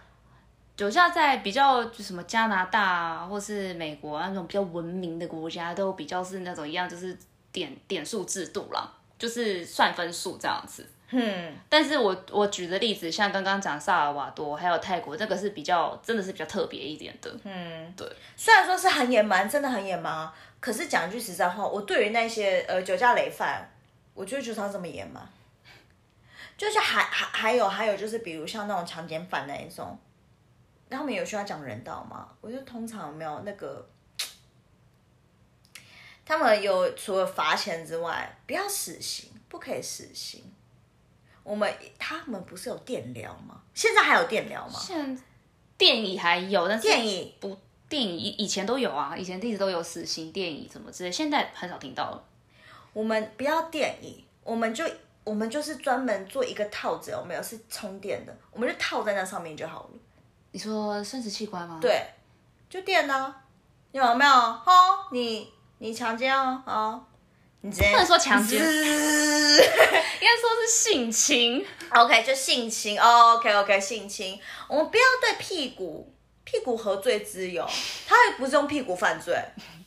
[0.76, 7.16] 酒驾在比较就什么加拿大啊，或是美国啊那种比较文明的国家，都比较是那种一样，就是
[7.52, 10.86] 点点数制度啦，就是算分数这样子。
[11.10, 17.32] 嗯，但是我我举的例子，像刚刚讲萨尔瓦多还有泰国，这个是比较真的是比较特别一点的。
[17.44, 18.04] 嗯，对。
[18.36, 23.70] 虽然说是很野蛮，真的很野蛮，可是讲句实在话，我对于那些呃酒驾累犯，
[24.14, 25.24] 我就觉得他这么野蛮。
[26.56, 29.96] 就是还还还有还有就是比如像那种强奸犯那一种，
[30.90, 32.26] 他们有需要讲人道吗？
[32.40, 33.88] 我觉得通常没有那个，
[36.24, 40.42] 他们有除了罚钱之外，不要死刑，不可以死刑。
[41.46, 43.60] 我们他们不是有电疗吗？
[43.72, 44.76] 现在还有电疗吗？
[44.76, 45.22] 现
[45.78, 47.56] 电椅还有，但是电椅不
[47.88, 52.24] 电椅以以前都有啊，以前一直都有死刑电椅什么之类，现在很少听到了。
[52.92, 54.84] 我们不要电椅，我们就
[55.22, 58.36] 我们就是专门做一个套子，有没有是充电的？
[58.50, 59.90] 我们就套在那上面就好了。
[60.50, 61.78] 你说生殖器官吗？
[61.80, 62.02] 对，
[62.68, 63.34] 就电呢、
[63.92, 64.32] 有没有？
[64.32, 64.64] 哦，
[65.12, 67.04] 你你强奸哦，哦，
[67.66, 71.66] 你直接不能说强奸滋 应该说是性侵。
[71.90, 77.68] OK，就性侵、哦、，OK OK，性侵，我们不要对屁股屁股何罪之有？
[78.06, 79.36] 他也不是用屁股犯罪，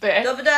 [0.02, 0.52] 对对不对？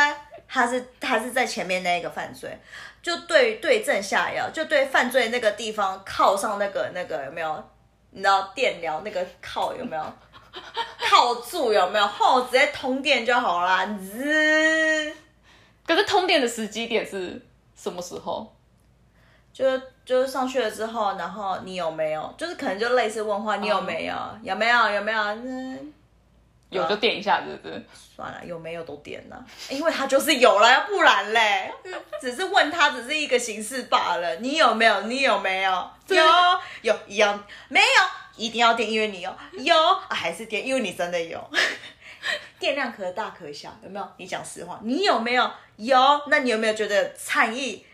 [0.48, 2.58] 他是他是在前面那一个犯罪，
[3.00, 7.70] 就对对症下药，就对犯罪那个地方靠上那个那个有没有？
[8.10, 10.02] 你知道电疗那个靠有没有？
[11.08, 12.06] 靠住有没有？
[12.06, 15.14] 后直接通电就好啦，滋，
[15.86, 17.40] 可是通电的时机点是
[17.74, 18.54] 什么时候？
[19.52, 19.64] 就
[20.04, 22.34] 就是上去了之后，然后你有没有？
[22.38, 24.14] 就是可能就类似问话，你有没有？
[24.42, 24.90] 有没有？
[24.90, 25.20] 有没有？
[25.20, 25.92] 嗯，
[26.70, 27.84] 有就点一下，是不是？
[28.16, 31.70] 算了，有没有都点了，因为他就是有了，要不然嘞，
[32.18, 34.36] 只是问他只是一个形式罢了。
[34.36, 35.02] 你有没有？
[35.02, 35.90] 你有没有？
[36.08, 36.24] 有
[36.80, 37.86] 有一样没有，
[38.36, 41.38] 一定要点，因为你有有、啊还是点，因为你真的有。
[42.58, 44.08] 电量可大可小，有没有？
[44.16, 45.50] 你讲实话，你有没有？
[45.76, 45.96] 有，
[46.28, 47.84] 那你有没有觉得诧异？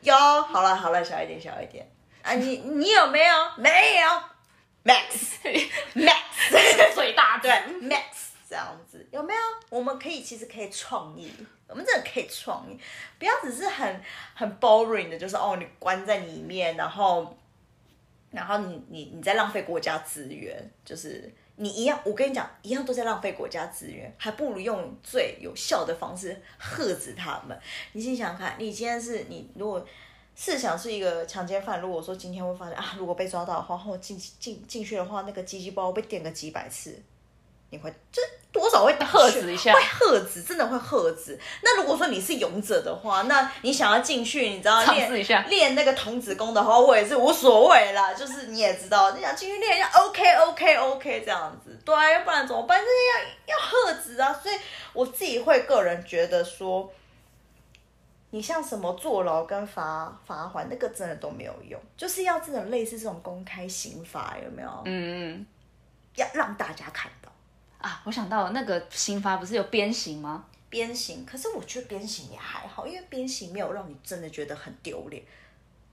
[0.00, 1.88] 有，好了好了，小一点小一点。
[2.22, 3.34] 啊，你 你有没有？
[3.56, 4.08] 没有
[4.84, 5.36] ，max。
[5.94, 7.50] Max 最大对
[7.88, 8.02] max
[8.48, 9.06] 这样子。
[9.10, 9.40] 有没有？
[9.70, 11.32] 我们可以其实可以创意，
[11.68, 12.78] 我们真的可以创意，
[13.18, 14.02] 不要只是很
[14.34, 17.36] 很 boring 的，就是哦你关在里面，然后
[18.30, 27.58] 然后你你你在浪费国家资源，就是你一样，我跟你讲，一样都在浪费国家资源，还不如用最有效的方式喝止他们。
[27.92, 29.86] 你先想想看，你今天是你如果。
[30.38, 36.94] 试想是一个强奸犯，如果说今天会发现啊，如果被抓到的话，或进进进去的话，那个鸡鸡包被点个几百次，
[37.70, 41.38] 你会这多少会喝止一下会喝止，真的会喝止。
[41.62, 48.14] 那如果说你是勇者的话，那你想要进去，你知道练一下练那个童子功的话，我也是无所谓啦。
[48.14, 52.80] 就是你也知道，你想进去练一下，OK OK OK 这样子，对啊，要不然怎么办？
[52.80, 52.90] 就是
[53.46, 54.32] 要要喝止啊。
[54.32, 54.54] 所以
[54.92, 56.90] 我自己会个人觉得说。
[58.30, 64.68] 你像什么坐牢跟罚罚款，那个真的都没有用，就是要这种类似这种公开刑罚，有没有？
[64.84, 65.46] 嗯嗯
[66.16, 67.25] 要让大家看到
[67.78, 70.44] 啊，我想到了那个刑罚不是有鞭刑吗？
[70.68, 75.22] 鞭刑，可是我觉得鞭刑也还好，因为鞭刑没有让你真的觉得很丢脸，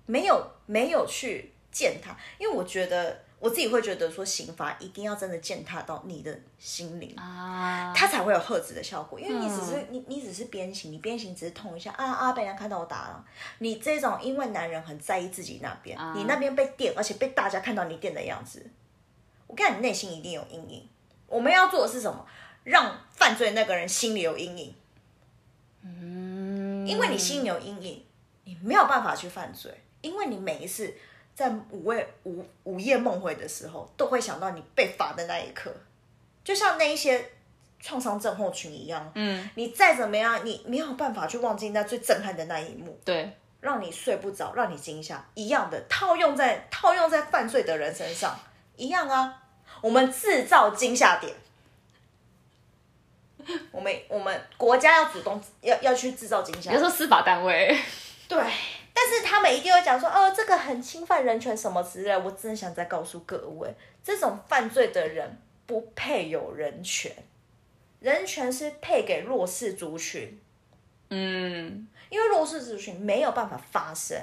[0.06, 7.16] 没有没有去践踏，因为我觉得我自己会觉得说刑罚一定要真的践踏到你的心灵。
[7.16, 13.26] 啊，它才会有喝止的效果，因为你只是、你你只是鞭刑，你鞭刑只是痛一下啊啊，被人家看到我打了。
[13.60, 18.66] 你这种因为男人很在意自己那边，你那边被电，而且被大家看到你电的样子，
[19.48, 20.90] 我跟你讲，你内心一定有阴影。
[21.34, 22.24] 我们要做的是什么？
[22.64, 24.76] 让犯罪那个人心里有阴影，
[25.82, 28.06] 嗯，因为你心里有阴影，
[28.44, 29.70] 你没有办法去犯罪，
[30.02, 30.94] 因为你每一次
[31.36, 35.74] 在午夜午午夜梦回的时候，都会想到你被罚的那一刻。
[36.44, 37.32] 就像那一些
[37.82, 48.40] 创伤症候群一样，嗯，你再怎么样，你没有办法去忘记那最震撼的那一幕，对，让你睡不着，让你惊吓，一样的套用在套用在犯罪的人身上，
[48.78, 49.43] 一样啊。
[49.84, 51.36] 我们制造惊吓点，
[53.70, 56.72] 我们我们国家要主动要要去制造惊吓。
[56.72, 57.78] 比如，说司法单位，
[58.30, 58.42] 对。
[58.96, 62.16] 但是他们一定会讲说，哦，这个很侵犯人权什么之类。
[62.16, 67.12] 我真的想再告诉各位，这种犯罪的人不配有人权，
[68.00, 70.40] 人权是配给弱势族群，
[71.10, 74.18] 嗯，因为弱势族群没有办法发声，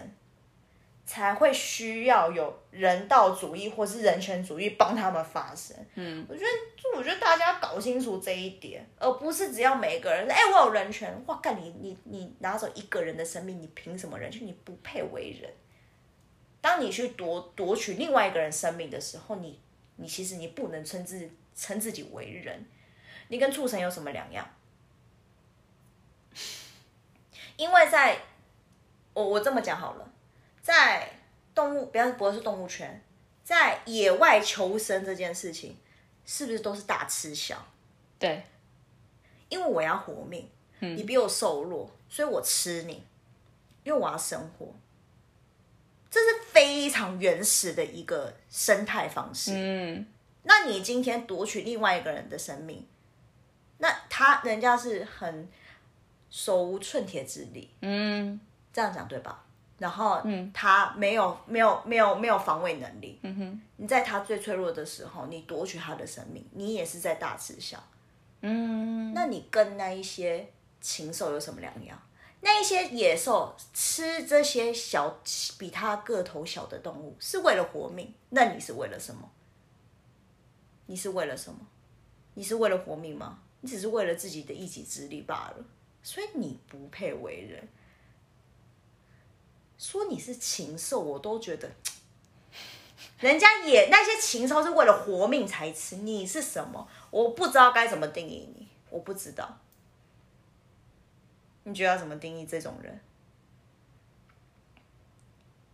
[1.10, 5.76] 才会需要有人道主义或是人权主义帮他们发声。
[5.96, 6.48] 嗯，我觉得，
[6.80, 14.46] 就我觉得大家要搞清楚这一点，而不是只要每个人，哎、我有人权，哇，干你你你拿走一个人的生命，你凭什么人权？
[14.46, 15.52] 你不配为人。
[16.60, 19.60] 当你去夺夺取另外一个人生命的时候，你
[19.96, 22.64] 你其实你不能称自称自己为人，
[23.26, 24.48] 你跟畜生有什么两样？
[27.56, 28.16] 因为在
[29.12, 30.09] 我我这么讲好了，
[30.62, 31.10] 在
[31.54, 33.02] 动物，不要不要是动物圈，
[33.42, 35.76] 在野外求生这件事情，
[36.24, 37.66] 是不是都是大吃小？
[38.18, 38.44] 对，
[39.48, 40.48] 因为我要活命，
[40.78, 43.02] 你比我瘦弱，所以我吃你，
[43.84, 44.74] 因为我要生活。
[46.10, 49.52] 这是非常原始的一个生态方式。
[49.54, 50.06] 嗯，
[50.42, 52.86] 那你今天夺取另外一个人的生命，
[53.78, 55.48] 那他人家是很
[56.28, 58.40] 手无寸铁之力，嗯，
[58.72, 59.44] 这样讲对吧？
[59.80, 60.22] 然后，
[60.52, 63.18] 他没有没有没有没有防卫能力。
[63.22, 67.82] 嗯哼，你在他最脆弱的时候，你夺取他的生命，你也是在大吃小。
[68.42, 70.46] 嗯，那你跟那一些
[70.82, 71.98] 禽兽有什么两样？
[72.42, 75.18] 那一些野兽吃这些小
[75.58, 78.12] 比它个头小的动物，是为了活命。
[78.28, 79.30] 那你是为了什么？
[80.84, 81.58] 你是为了什么？
[82.34, 83.38] 你是为了活命吗？
[83.62, 85.64] 你只是为了自己的一己之力罢了。
[86.02, 87.66] 所以你不配为人。
[89.80, 91.70] 说你是禽兽，我都觉得，
[93.18, 96.86] 人家也那些禽兽是为了活命才吃，你是什么？
[97.10, 99.58] 我不知道该怎么定义你，我不知道。
[101.62, 103.00] 你觉得要怎么定义这种人？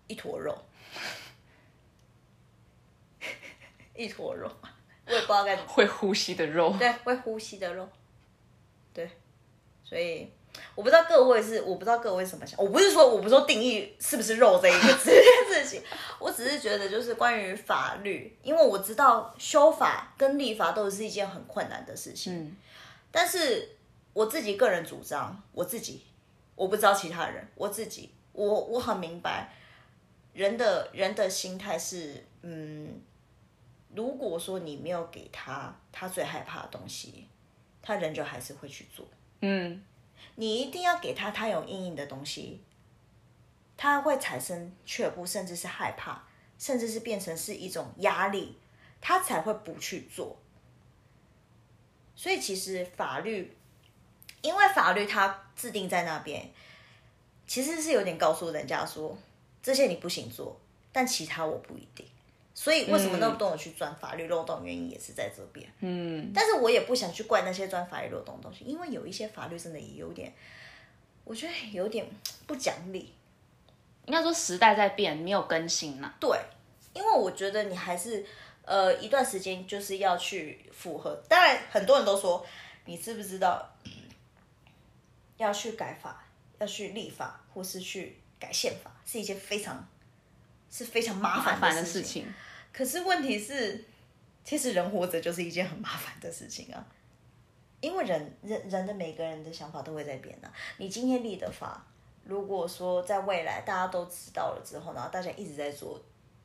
[0.06, 0.56] 一坨肉，
[3.96, 4.48] 一坨肉，
[5.06, 5.68] 我也不知道该怎么。
[5.68, 7.88] 会呼吸的肉，对，会呼吸的肉。
[8.94, 9.10] 对，
[9.82, 10.30] 所以
[10.74, 12.62] 我不知道各位是，我不知道各位是怎么想。
[12.62, 15.82] 我不是说，我不是说定义是不是肉这一个 这件事情，
[16.18, 22.36] 我只是觉得就是关于法律，因为我知道修法跟立法都是一件很困难的事情。
[22.36, 22.56] 嗯，
[23.10, 23.76] 但是
[24.12, 26.04] 我自己个人主张，我自己
[26.54, 29.52] 我不知道其他人，我自己我我很明白
[30.34, 33.00] 人的人的心态是，嗯，
[33.94, 37.26] 如果说你没有给他他最害怕的东西，
[37.82, 39.06] 他人就还是会去做。
[39.40, 39.82] 嗯，
[40.36, 42.60] 你一定要给他他有阴影的东西，
[43.76, 46.22] 他会产生却步，甚至是害怕，
[46.58, 48.56] 甚至是变成是一种压力，
[49.00, 50.36] 他才会不去做。
[52.14, 53.54] 所以其实法律，
[54.40, 56.50] 因为法律它制定在那边，
[57.46, 59.16] 其实是有点告诉人家说，
[59.62, 60.58] 这些你不行做，
[60.92, 62.06] 但其他我不一定。
[62.58, 65.70] 所以为什么那么多人去钻法律漏洞，原因也是在这边。
[65.80, 70.32] 嗯，但是我也不想去怪那些钻法律漏洞的东西，因为有一些法律真的也有点，
[71.22, 72.08] 我觉得有点
[72.46, 73.12] 不讲理。
[74.06, 76.38] 应该说时代在变，没有更新呐、对，
[76.94, 78.24] 因为我觉得你还是
[78.64, 81.14] 呃一段时间就是要去符合。
[81.28, 82.46] 当然，很多人都说，
[82.86, 83.70] 你知不知道
[85.36, 86.24] 要去改法、
[86.58, 89.86] 要去立法，或是去改宪法，是一件非常
[90.76, 92.26] 是非常麻麻烦烦的事事情。
[92.70, 93.82] 可是问题是，
[94.44, 96.84] 其实人活着就是一件很麻烦的事情啊。
[97.80, 100.52] 因为人人人的每个人的想法都会在变啊。
[100.76, 101.82] 你今天立的法，
[102.24, 106.02] 如果说在未来大家都知道了之后，然后大家一直在做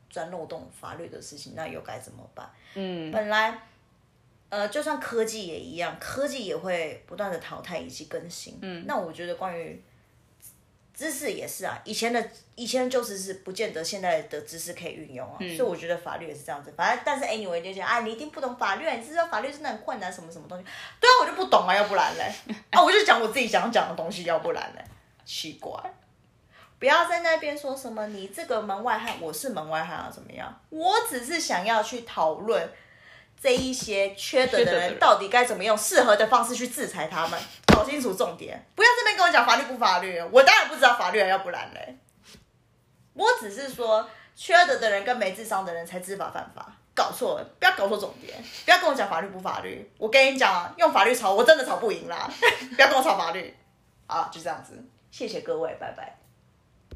[0.10, 2.50] 钻漏洞法律的事情，那又该怎么办？
[2.76, 3.62] 嗯，本来，
[4.50, 8.58] 呃，就算科技也一样，科技也会不断的淘汰以及更新。
[8.62, 9.82] 嗯，那我觉得关于
[10.94, 16.74] 知识也是啊，以前的以前的旧知识不见得现在的知识可以运用啊，所以我觉得法律也是这样子。
[16.76, 20.64] 反正但是 anyway 就讲啊，你一定不懂法律啊，你知道法律真的很困难，什么什么东西？
[21.00, 22.32] 对啊，我就不懂啊，要不然嘞，
[22.72, 24.84] 啊，我就讲我自己想讲的东西，要不然嘞，
[25.26, 25.74] 奇怪。
[26.78, 30.62] 不要在那边说什么你这个门外汉，我是门外汉啊，怎么样？
[30.70, 32.68] 我只是想要去讨论
[33.42, 37.40] 这一些缺德的人人到底该怎么用适合的方式去制裁他们，
[37.74, 38.64] 搞清楚重点。
[38.76, 41.98] 不要这边跟我讲法律不法律，我当然不知道法律啊，要不然嘞。
[43.14, 49.92] 我只是说，缺德的人跟没智商的人才知法犯法，搞错了，不要搞错重点，不要跟我讲法律不法律。
[49.98, 52.30] 我跟你讲啊，用法律吵我真的吵不赢啦，
[52.76, 53.58] 不要跟我吵法律。
[54.06, 56.21] 好，就这样子，谢谢各位，拜拜。